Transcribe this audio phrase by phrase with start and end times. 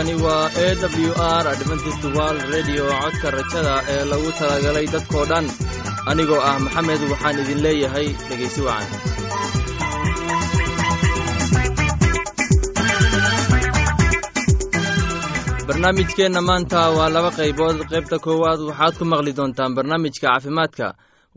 [0.00, 1.12] halkani waa e w
[1.42, 5.46] r adventist world redio codka rajada ee lagu talagalay dadkoo dhan.
[6.10, 8.88] Anigoo ah maxamed waxaan idin leeyahay dhegaysi wacan.
[15.68, 17.76] Barnaamijkeenna maanta waa laba qaybood.
[17.90, 20.86] Qaybta koowaad waxaad ku maqli doontaan barnaamijka caafimaadka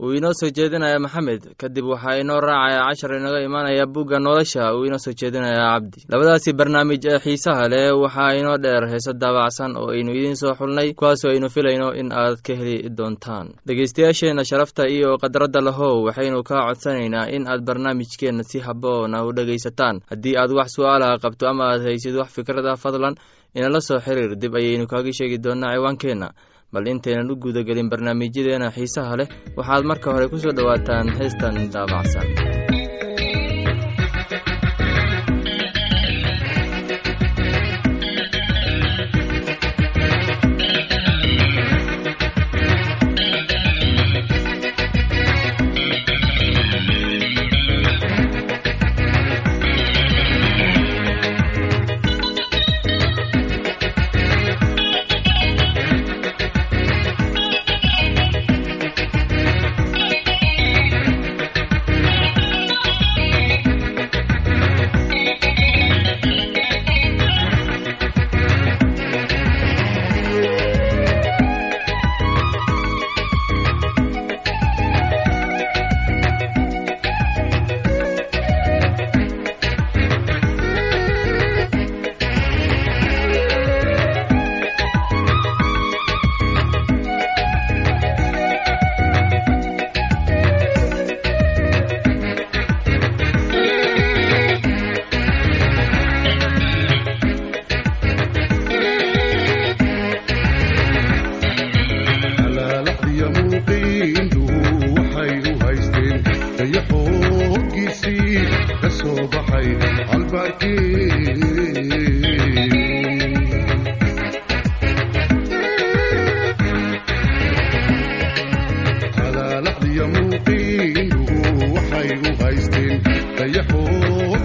[0.02, 4.84] uu inoo soo jeedinaya maxamed kadib waxaa inoo raacaya cashar inaga imaanaya bugga nolosha uu
[4.86, 5.98] inoo soo jeedinaya cabdi.
[6.10, 10.92] Labadaasi barnaamij ee xiisaha leh waxaa inoo dheer heese daabacsan oo aynu idiin soo xulnay
[10.98, 13.46] kuwaasoo aynu filayno in aad ka heli doontaan.
[13.66, 20.00] Dhegeystayaasheenna sharafta iyo khadradda lahow waxaynu kaa codsanaynaa in aad barnaamijkeenna si haboona u dhegaysataan.
[20.10, 23.14] Haddii aad wax su'aalaha qabto ama aad haysid wax fikrada fadlan
[23.54, 26.28] inala soo xiriir dib ayaynu kaaga sheegi doonaa ciwaankeenna
[26.74, 29.28] bal intaynan u guudagelin barnaamijyadeena xiisaha leh.
[29.58, 32.53] Waxaad marka hore ku soo dhowaataan heestan daabacsan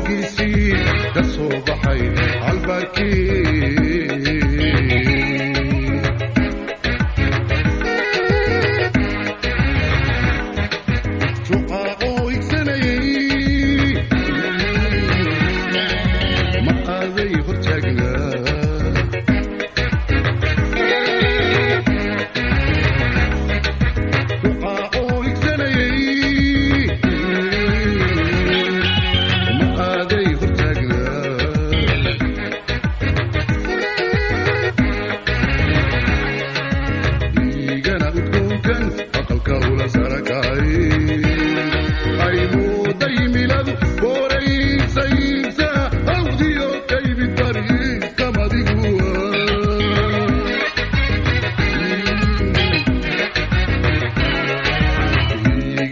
[0.10, 0.74] albaabkiisii
[1.14, 2.02] ka soo baxay
[2.50, 4.49] albaabkii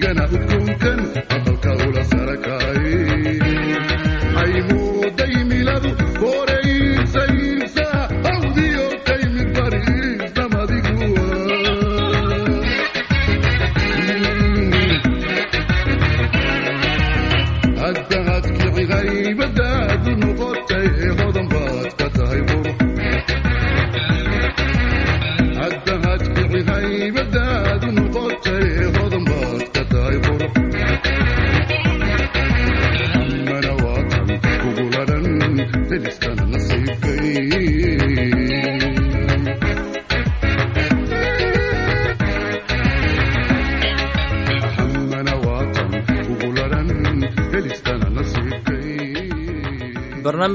[0.08, 1.47] كان أكون كان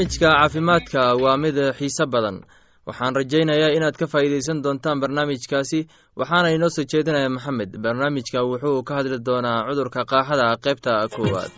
[0.03, 2.43] barnaamijka caafimaadka waa mid xiise badan.
[2.87, 5.87] Waxaan rajaynayaa inaad ka faa'iidaysan doontaan barnaamijkaasi
[6.19, 7.71] waxaana inoo soo jeedinaya maxamed.
[7.85, 11.51] Barnaamijka wuxuu ka hadli doonaa cudurka qaaxada qaybta koowaad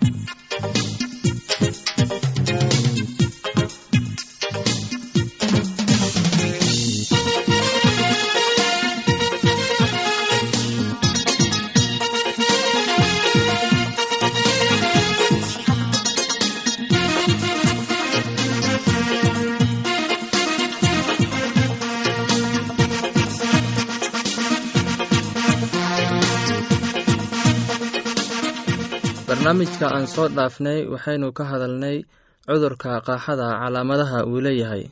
[29.54, 31.96] barnaamijka aan soo dhaafnay waxaynu ka hadalnay
[32.46, 34.84] cudurka qaaxada calaamadaha uu leeyahay.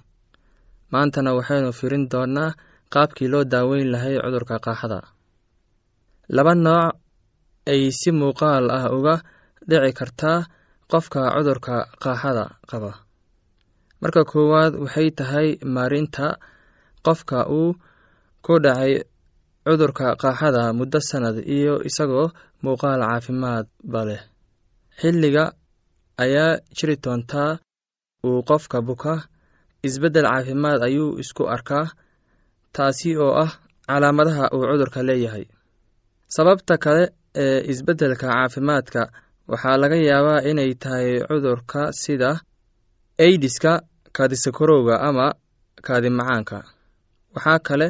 [0.92, 2.54] Maantana waxaynu firin doonnaa
[2.94, 4.98] qaabkii loo daaweyn lahay cudurka qaaxada.
[6.36, 6.94] Laba nooc
[7.72, 9.14] ay si muuqaal ah uga
[9.68, 10.38] dhici kartaa
[10.90, 12.92] qofka cudurka qaaxada qaba.
[14.00, 16.26] Marka koowaad waxay tahay maarinta
[17.06, 17.74] qofka uu
[18.46, 18.92] ku dhacay
[19.66, 22.28] cudurka qaaxada muddo sannad iyo isagoo
[22.64, 24.22] muuqaal caafimaadba leh
[25.00, 25.44] xilliga
[26.24, 27.50] ayaa jiri doontaa
[28.26, 29.14] uu qofka buka
[29.88, 31.86] isbeddel caafimaad ayuu isku arkaa
[32.76, 33.52] taasi oo ah
[33.88, 35.44] calaamadaha uu cudurka leeyahay.
[36.36, 37.04] Sababta kale
[37.42, 39.02] ee isbeddelka caafimaadka
[39.50, 42.30] waxaa laga yaabaa inay tahay cudurka sida
[43.24, 43.72] aidiska
[44.16, 45.26] kaadisakarowga ama
[45.86, 46.58] kaadimacaanka
[47.34, 47.86] waxaa kale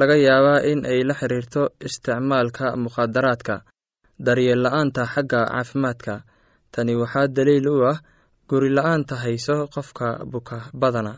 [0.00, 3.54] laga yaabaa in ay la xiriirto isticmaalka mukhaadaraadka
[4.26, 6.14] daryeel la'aanta xagga caafimaadka
[6.72, 7.98] tani waxaa daliil u ah
[8.48, 11.12] guri la'aanta hayso qofka buka badana.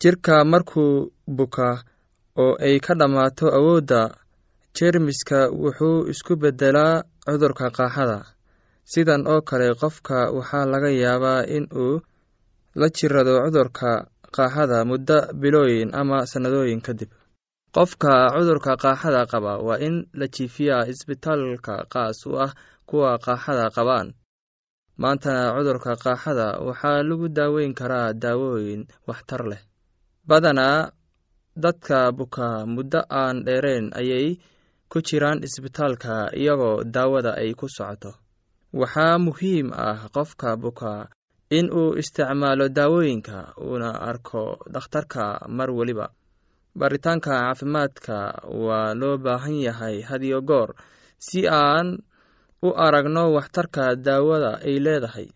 [0.00, 0.92] Jirka markuu
[1.38, 1.68] buka
[2.42, 4.00] oo ay ka dhammaato awoodda
[4.76, 8.18] jeermiska wuxuu isku beddelaa cudurka qaaxada.
[8.92, 12.00] Sidan oo kale qofka waxaa laga yaabaa in uu
[12.80, 13.90] la jirado cudurka
[14.36, 17.10] qaaxada muddo bilooyin ama sannadooyin kadib
[17.76, 22.52] qofka cudurka qaaxada qaba waa in la jiifiyaa isbitaalka qaas u ah
[22.88, 24.08] kuwa qaaxada qabaan
[25.00, 29.62] maantana cudurka qaaxada waxaa lagu daaweyn karaa daawooyin waxtar leh.
[30.28, 30.90] Badanaa
[31.64, 34.38] dadka buka muddo aan dheerayn ayay
[34.90, 38.12] ku jiraan isbitaalka iyagoo daawada ay ku socoto.
[38.80, 40.92] Waxaa muhiim ah qofka buka
[41.50, 46.06] in uu isticmaalo daawooyinka uuna arko dhakhtarka mar weliba
[46.78, 48.16] baritaanka caafimaadka
[48.66, 50.70] waa loo baahan yahay hadiyo goor
[51.26, 52.02] si aan
[52.66, 55.28] u aragno waxtarka daawada ay leedahay.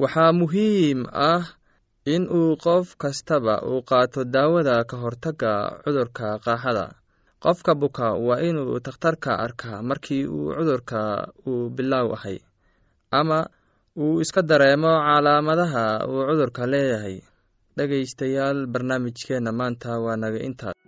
[0.00, 1.00] Waxaa muhiim
[1.30, 1.44] ah
[2.14, 5.52] in uu qof kastaba uu qaato daawada ka hortagga
[5.82, 6.86] cudurka qaaxada.
[7.42, 11.00] Qofka buka waa inuu takhtarka arkaa markii uu cudurka
[11.50, 12.38] uu bilaaw ahay
[13.20, 13.38] ama
[14.02, 17.16] uu iska dareemo calaamadaha uu cudurka leeyahay.
[17.76, 20.78] Dhegaystayaal barnaamijkeenna maanta waa naga intaas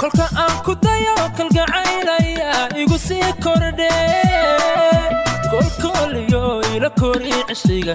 [0.00, 3.90] kolka aan ku dayo kalgacaylaya igu sii kordhe.
[5.50, 6.44] Kolkooliyo
[6.74, 7.94] ila kori cishqiga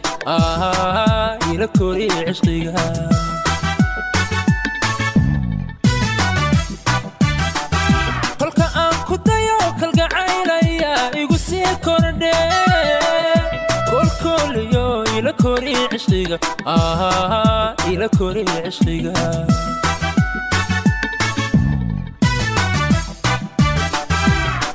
[15.97, 16.37] kori cishqiga
[17.91, 19.11] ila kori cishqiga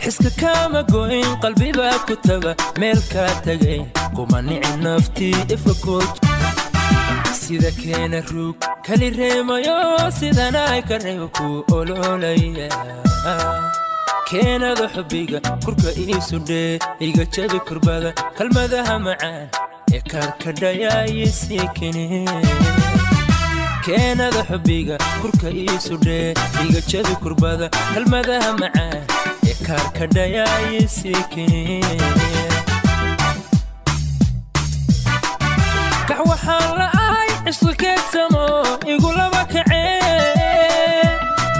[0.04, 3.84] xiska kaama goyn qalbibaa ku taga meel kaa tagayn
[4.16, 6.10] kuma nici naftii ifakood
[7.40, 8.56] sida keena ruug
[8.86, 9.76] kali reemayo
[10.18, 11.46] sidanay ka reeba ku
[11.76, 12.68] ololaya
[14.30, 16.72] keenada xubbiga kurka iisu dhee
[17.08, 19.46] iga jabi kurbada kalmadaha macaan
[19.96, 22.04] ee kaarkadhayaayisii kene
[23.86, 26.34] keenada xubbiga kurka iisu dhee
[26.64, 28.50] iga jabi kurbada kalmadaha
[29.66, 31.62] kaarkadhayaayisii kene
[36.08, 38.44] kax waxaan la'ahay cisqikeedsamo
[38.94, 41.10] igu laba kacee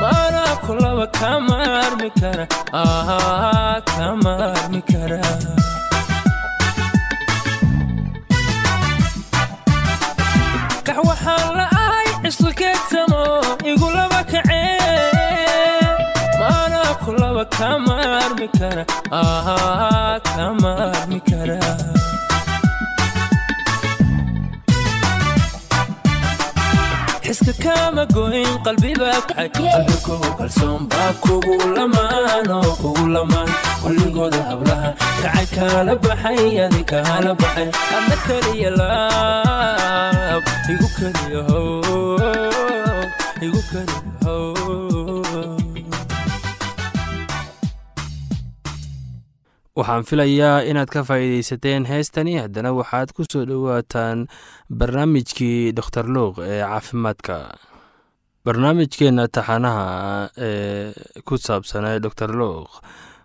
[0.03, 2.47] maanaa ku laba kama armi kara
[3.93, 5.21] kama armi kara
[17.63, 18.85] kama armi kara
[20.35, 21.59] kama armi kara
[27.25, 33.51] xiska kaama goyn qalbibaa kacay qalbikow kalsoon baa kugu lamaano kugu lamaan
[33.83, 34.91] kulligooda hablaha
[35.23, 40.43] kacay kaala baxay adi kaala baxay adna keliya laab
[40.75, 41.67] igu keliya how
[43.47, 44.03] igu keliya
[49.77, 52.37] waxaan filayaa inaad ka faa'iidaysateen heestani.
[52.45, 54.27] Haddana waxaad ku soo dhowaataan
[54.79, 57.37] barnaamijkii doktor luuq ee caafimaadka.
[58.45, 60.93] Barnaamijkeenna taxanaha ee
[61.25, 62.69] ku saabsanay doctor luuq.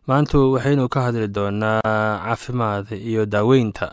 [0.07, 3.91] Maantu waxaynu ka hadli doonaa caafimaad iyo daaweynta.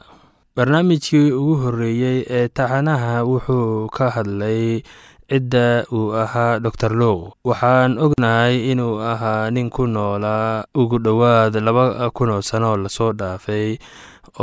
[0.56, 4.82] Barnaamijkii ugu horreeyey ee taxanaha wuxuu ka hadlay
[5.31, 11.85] cidda uu ahaa dor luuq waxaan ognahay inuu ahaa nin ku noolaa ugu dhowaad laba
[12.16, 13.78] kunoo sanoo la soo dhaafay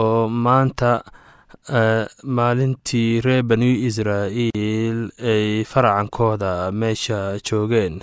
[0.01, 0.91] oo maanta
[2.37, 4.99] maalintii reer banu israa'iil
[5.31, 8.01] ay faracankooda meesha joogeen.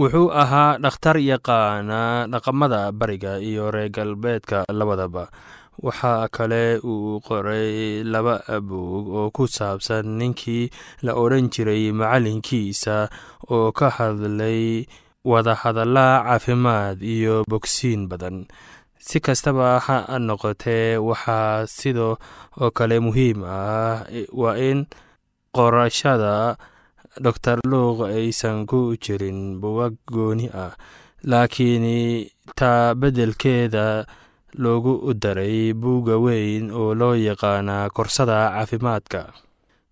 [0.00, 5.28] Wuxuu ahaa dhakhtar yaqaana dhaqamada bariga iyo reer galbeedka labadaba
[5.84, 8.34] waxaa kale uu qoray laba
[8.68, 10.70] buug oo ku saabsan ninkii
[11.06, 12.96] la odhan jiray macallinkiisa
[13.54, 14.86] oo ka hadlay
[15.30, 18.46] wadahadalla caafimaad iyo bogsiin badan.
[19.06, 22.14] Si kastaba ha noqotee waxaa sidoo
[22.60, 24.02] oo kale muhiim ah
[24.40, 24.78] waa in
[25.56, 26.56] qorashada
[27.22, 30.72] dor luuq aysan ku jirin bugag gooni ah
[31.30, 31.86] laakiin
[32.58, 33.86] taa beddelkeeda
[34.54, 39.32] loogu daray buugga weyn oo loo yaqaana korsada caafimaadka.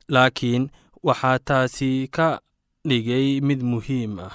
[0.08, 0.70] Laakiin
[1.02, 2.40] waxaa taasi ka
[2.88, 4.34] dhigay mid muhiim ah.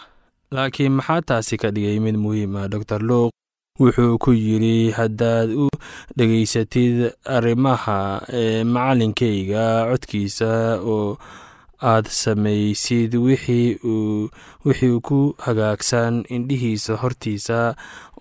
[0.52, 3.32] Laakiin maxaa taasi ka dhigay mid muhiim ah dor luuq
[3.80, 5.68] wuxuu ku yidri haddaad u
[6.18, 11.16] dhegaysatid arrimaha ee macallinkayga codkiisa oo
[11.92, 17.60] aad samaysid wixii ku hagaagsan indhihiisa hortiisa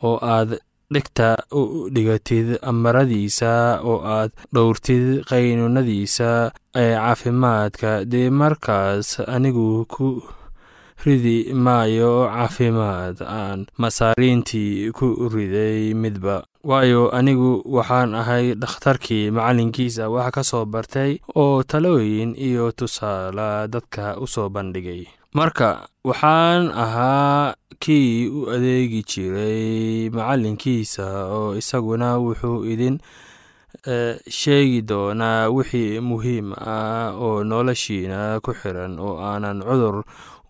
[0.06, 0.60] oo aad
[0.94, 1.62] dhegta u
[1.94, 3.52] dhigatid amaradiisa
[3.90, 6.30] oo aad dhowrtid qaynuunadiisa
[6.82, 7.90] ee caafimaadka.
[8.12, 10.08] Dee markaas anigu ku
[11.04, 16.36] ridi maayo caafimaad aan masaariintii ku riday midba.
[16.68, 24.16] Waayo anigu waxaan ahay dhakhtarkii macallinkiisa wax ka soo bartay oo talooyin iyo tusaale dadka
[24.24, 25.02] u soo bandhigay
[25.34, 31.06] marka waxaan ahaa kii u adeegi jiray macallinkiisa
[31.38, 32.96] oo isaguna wuxuu idin
[34.40, 39.96] sheegi doonaa wixii muhiim ah oo noloshiina ku xiran oo aanan cudur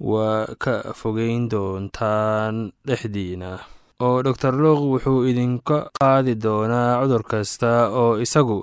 [0.00, 3.58] waa ka fogeyn doontaan dhexdiina.
[4.00, 8.62] Oo dor luuq wuxuu idinka qaadi doonaa cudur kasta oo isagu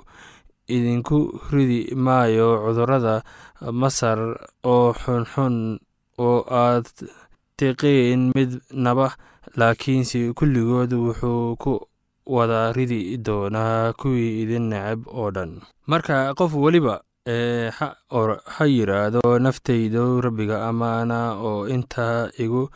[0.76, 1.18] idinku
[1.52, 3.20] ridi maayo cudurrada
[3.80, 4.18] masar
[4.64, 5.78] oo xunxun
[6.18, 6.86] oo aad
[7.56, 9.06] tiqiin midnaba
[9.56, 11.72] laakiinse kulligood wuxuu ku
[12.26, 15.60] wada ridi doonaa kuwii idin necab oo dhan.
[15.86, 21.18] Marka qof weliba ee ha yidhaahdo naftaydu rabbiga ammaana
[21.48, 22.68] oo inta igu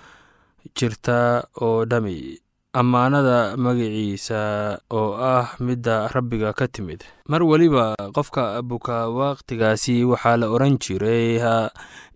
[0.77, 2.39] jirta oo dhami.
[2.73, 7.03] Ammaanada magaciisa oo ah midda rabbiga ka timid.
[7.27, 11.71] Mar weliba qofka buka wakhtigaasi waxaa la odhan jiray ha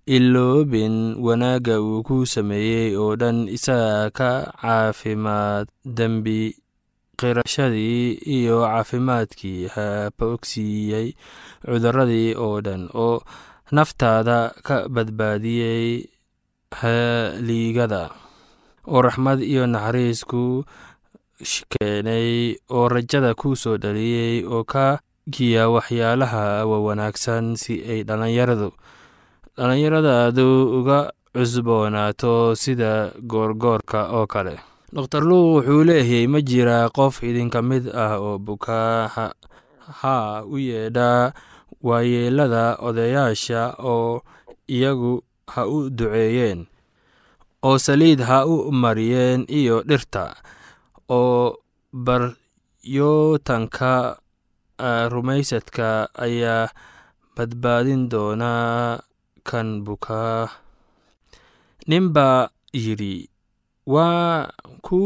[0.07, 4.31] iloobin wanaagga uu ku sameeyey oo dhan isaga ka
[4.61, 6.53] caafimaad dembi
[7.17, 11.09] qirashadii iyo caafimaadkii ha bogsiiyey
[11.65, 13.23] cuduradii oo dhan oo
[13.73, 16.05] naftaada ka badbaadiyey
[16.81, 18.03] haliigada
[18.93, 20.65] oo raxmad iyo naxariis ku
[21.73, 25.01] keenay oo rajada ku soo dhaliyey oo ka
[25.33, 28.69] giya waxyaalaha wawanaagsan si ay dhallinyaradu
[29.57, 30.47] dhallinyaradaadu
[30.79, 30.99] uga
[31.35, 34.57] cusboonaato sida goorgoorka oo kale.
[34.95, 39.09] Dor luuq wuxuu leeyahay ma jiraa qof idinka mid ah oo bukaa
[40.01, 41.33] ha u yeedhaa
[41.83, 44.23] waayeelada odayaasha oo
[44.71, 46.67] iyagu ha u duceeyeen
[47.67, 50.35] oo saliid ha u mariyeen iyo dhirta
[51.11, 51.59] oo
[52.07, 53.93] baryootanka
[55.11, 56.69] rumaysadka ayaa
[57.37, 58.99] badbaadin doonaa
[59.49, 60.49] kan bukaa
[61.89, 62.49] nin baa
[62.85, 63.15] yidhi
[63.95, 64.49] waa
[64.87, 65.01] ku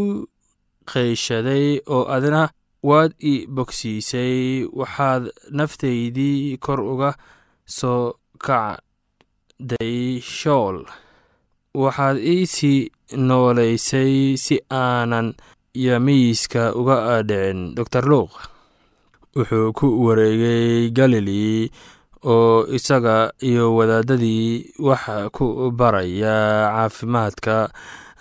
[0.91, 2.43] qayshaday oo adna
[2.89, 4.39] waad i bogsiisay
[4.79, 5.25] waxaad
[5.59, 7.11] naftaydii kor uga
[7.79, 8.05] soo
[8.47, 10.77] kacday shool.
[11.83, 12.91] Waxaad iisii
[13.29, 15.29] noolaysay si aanan
[15.85, 16.97] yamiiska uga
[17.29, 18.33] dhicin dor luuq
[19.37, 21.71] wuxuu ku wareegay galili
[22.25, 26.35] oo isaga iyo wadaadadii wax ku baraya
[26.75, 27.71] caafimaadka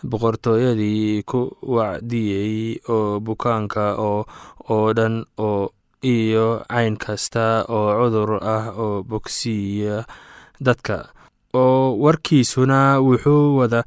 [0.09, 5.71] boqortooyadii ku wacdiyey oo bukaanka oo dhan oo
[6.03, 10.05] iyo cayn kasta oo cudur ah oo bogsiiya
[10.61, 11.09] dadka.
[11.57, 13.81] Oo warkiisuna wuxuu wada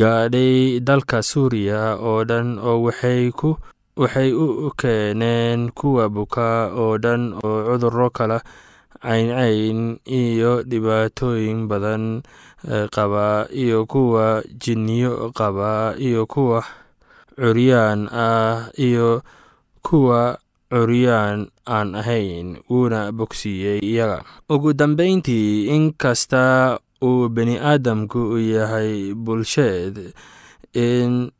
[0.00, 8.10] gaadhay dalka suuriya oo dhan oo waxay u keeneen kuwa buka oo dhan oo cuduro
[8.14, 8.38] kala
[9.06, 12.22] cayncayn iyo dhibaatooyin badan
[12.90, 16.64] qaba iyo kuwa jinniyo qaba iyo kuwa
[17.38, 19.22] curyaan ah iyo
[19.86, 20.38] kuwa
[20.72, 24.24] curyaan aan ahayn wuuna bogsiiyey iyaga.
[24.50, 30.10] Ugu dambeyntii inkasta uu bini aadamku yahay bulsheed
[30.74, 31.30] in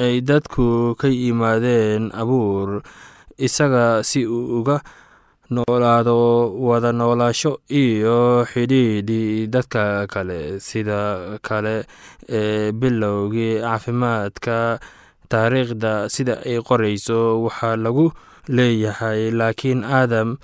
[0.00, 2.82] ay dadku ka yimaadeen abuur
[3.38, 4.82] isaga si uu uga
[5.50, 6.16] noolaado
[6.68, 11.84] wada noolaasho iyo xidhiidhi dadka kale sida kale
[12.28, 14.80] ee bilowgii caafimaadka
[15.28, 18.12] taariikhda sida ay qorayso waxaa lagu
[18.48, 20.36] leeyahay laakiin aadam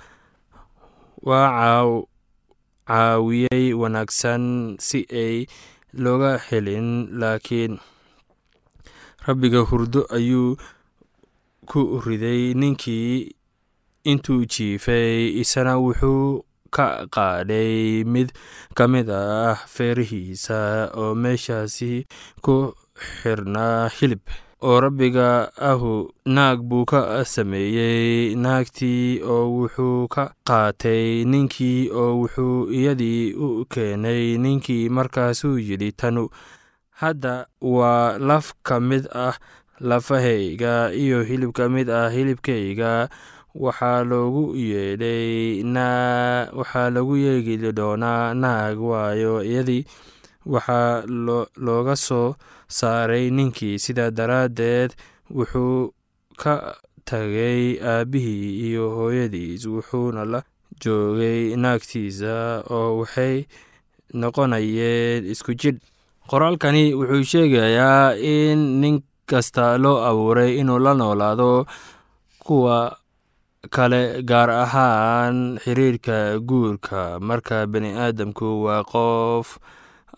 [1.23, 1.81] waa
[2.87, 5.45] caawiyey wanaagsan si ay
[5.93, 7.77] looga helin laakiin
[9.27, 10.57] rabbiga hurdo ayuu
[11.69, 13.31] ku riday ninkii
[14.03, 16.43] intuu jiifay isana wuxuu
[16.75, 18.29] ka qaadhay mid
[18.77, 20.59] ka mid ah feerihiisa
[21.01, 22.05] oo meeshaasi
[22.45, 22.55] ku
[22.95, 24.21] xirnaa hilib.
[24.61, 25.91] Oo rabbiga ahu
[26.25, 34.37] naag buu ka sameeyey naagtii oo wuxuu ka qaatay ninkii oo wuxuu iyadii u keenay
[34.43, 36.29] ninkii markaasuu yidhi tanu
[37.01, 39.33] hadda waa laf ka mid ah
[39.89, 43.09] lafahayga iyo hilib ka mid ah hilibkayga
[43.55, 44.55] waxaa loogu
[47.17, 49.85] yeegi doonaa naag waayo iyadii
[50.45, 51.03] waxaa
[51.65, 52.35] looga soo
[52.67, 53.79] saaray ninkii.
[53.79, 54.91] Sidaa daraaddeed
[55.37, 55.93] wuxuu
[56.41, 60.43] ka tagay aabbihii iyo hooyadiis wuxuuna la
[60.83, 63.45] joogay naagtiisa oo waxay
[64.13, 65.79] noqonayeen isku jidh
[66.29, 68.95] qoraalkani wuxuu sheegayaa in nin
[69.29, 71.65] kasta loo abuuray inuu la noolaado
[72.45, 72.77] kuwa
[73.69, 77.19] kale gaar ahaan xiriirka guurka.
[77.21, 79.59] Marka bani aadamku waa qof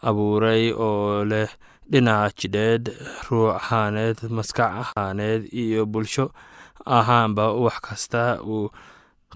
[0.02, 1.50] abuuray oo leh
[1.92, 2.84] dhinaca jidheed
[3.28, 6.32] ruux ahaaneed maskax ahaaneed iyo bulsho
[6.86, 8.72] ahaanba wax kasta uu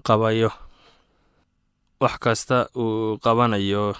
[0.06, 0.50] qabayo
[2.00, 3.92] wax kasta uu qabanayo.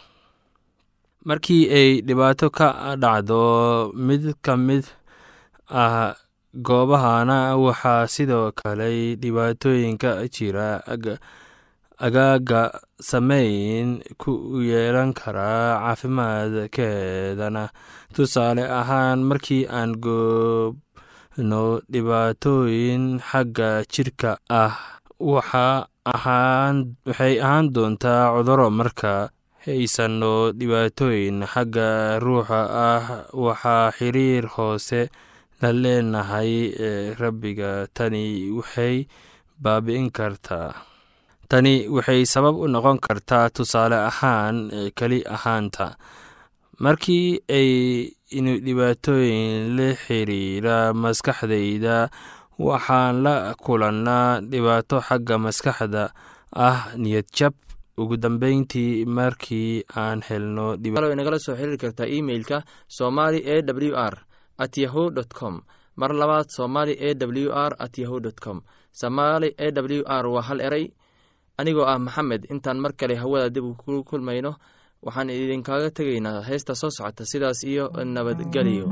[1.29, 4.85] Markii ay dhibaato ka dhacdo mid ka mid
[5.69, 6.15] ah
[6.67, 10.69] goobahana waxaa sidoo kale dhibaatooyinka jira.
[11.99, 12.63] Agaaga
[13.03, 13.89] sameyn
[14.23, 17.65] ku yeelan karaa caafimaadkeedana.
[18.15, 24.75] Tusaale ahaan markii aan goobno dhibaatooyin xagga jirka ah
[25.19, 25.87] waxay
[27.43, 29.31] ahaan doontaa cuduro marka
[29.67, 31.43] haysanno dhibaatooyin.
[31.53, 31.89] Xagga
[32.23, 35.11] ruuxa ah waxaa xiriir hoose
[35.63, 36.53] la leenahay
[36.87, 37.87] ee rabbiga.
[37.97, 39.07] Tani waxay
[39.63, 40.71] baabi'in kartaa.
[41.51, 44.57] Tani waxay sabab u noqon kartaa tusaale ahaan
[44.99, 45.87] keli ahaanta.
[46.85, 47.71] Markii ay
[48.39, 51.97] inu dhibaatooyin la xiriira maskaxdayda
[52.59, 56.05] waxaan la kulannaa dhibaato xagga maskaxda
[56.55, 57.55] ah niyad jab.
[57.99, 60.77] Ugu dambeyntii markii aan helno
[61.19, 64.15] nagala soo xiriiri kartaa imeilka somali e w r
[64.59, 65.63] at yahu com.
[65.97, 68.63] Mar labaad somali e w r at yahu com.
[68.93, 70.93] Somali e w r waa hal eray.
[71.59, 74.55] Anigoo ah maxamed intaan mar kale hawada dib ku kulmayno
[75.03, 76.43] waxaan idinkaaga tegaynaa.
[76.49, 78.87] Heesta soo socota sidaas iyo nabadgelyo.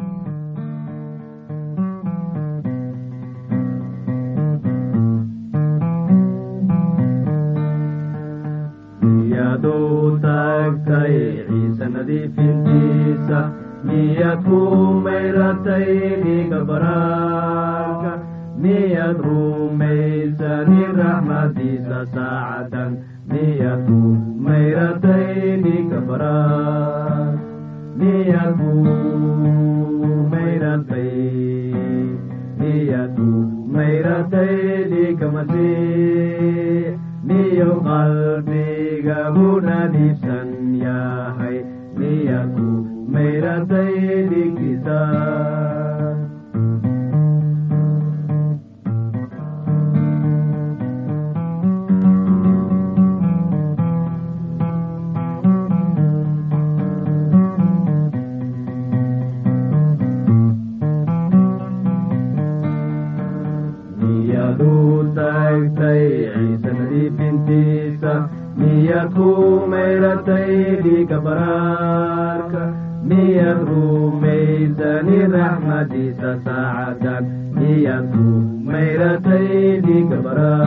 [9.03, 11.15] Miyaduu taagtay
[11.49, 13.39] ciise nadiifintiisa
[13.89, 14.59] miyad ku
[15.07, 15.89] mayratay
[16.23, 18.13] dhiiga baraarka
[18.63, 22.93] miyad rumaysani raxmadiisa saacadan
[23.33, 23.99] miyad ku
[24.47, 25.29] mayratay
[25.65, 27.33] dhiiga baraar
[28.01, 28.73] miyad ku
[30.33, 31.13] mayratay
[32.61, 33.31] miyad ku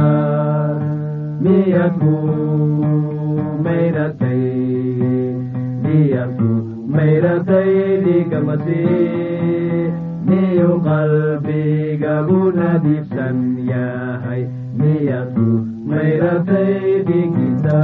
[0.09, 0.81] baraar
[1.43, 2.13] miyad ku
[3.65, 4.43] mayratay
[5.83, 6.49] miyad ku
[6.95, 7.71] mayratay
[8.05, 9.93] dhiiga masiix
[10.29, 13.37] miyu qalbigagu nadiifsan
[13.71, 14.41] yahay
[14.79, 15.47] miyaad ku
[15.91, 16.73] mayratay
[17.07, 17.79] dhiiggiisa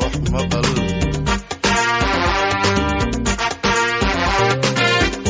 [0.00, 0.68] wax maqal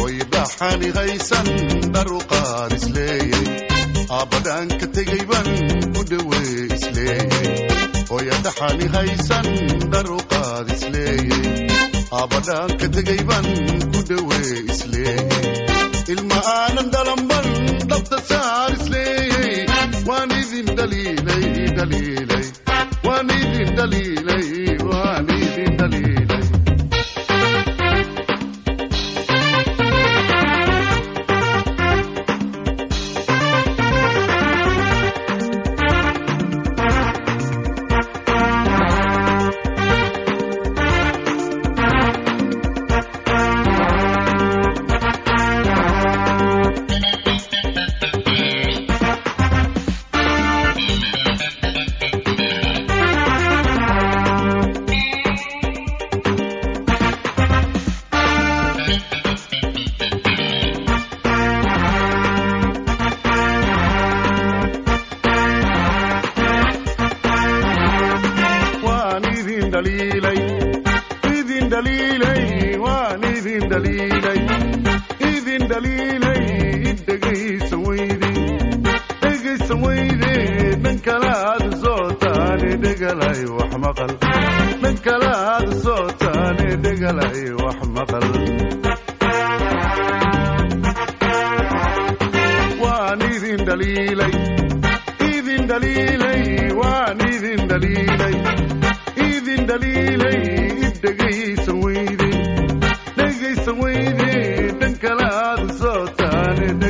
[0.04, 1.48] oy dhaxani haysan
[1.94, 3.30] dharuqaad isleeyay
[4.18, 5.48] aabadhaan ka tegay ban
[5.94, 7.26] ku dhowee isleeyay
[8.16, 9.46] oya dhaxani haysan
[9.92, 11.30] dharuqaad isleeyay
[12.20, 13.46] aabadhaan ka tegay ban
[13.92, 15.20] ku dhowee isleeyay
[16.14, 17.46] ilma aanan dhalanban
[17.90, 19.54] dhabta saar isleeyay
[20.08, 21.46] waan idin dhaliilay
[21.78, 22.46] dhaliilay
[23.06, 24.21] waan idin dhaliilay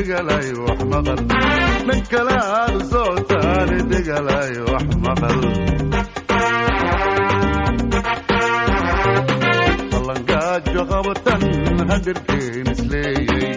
[0.03, 1.19] dhegalay wax maqal
[1.87, 5.39] dhan kalaad sootaane dhegalay wax maqal
[9.91, 11.41] balangaajo qabatan
[11.91, 13.51] hagarkeen isleeyay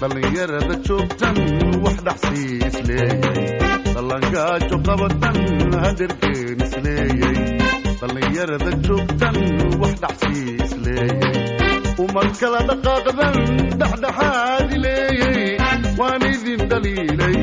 [0.00, 1.36] dhallinyarada joogtan
[1.84, 3.46] wax dhaxsii isleeyay
[3.94, 5.36] dallangaajo qabatan
[5.84, 7.36] hagarkeen isleeyay
[8.00, 9.36] dhallinyarada joogtan
[9.82, 11.57] wax dhaxsii isleeyay
[12.04, 13.36] umad kala dhaqaaqdan
[13.80, 15.50] dhexdhexaadi leeyay.
[15.98, 17.38] Waan idin dhaliilay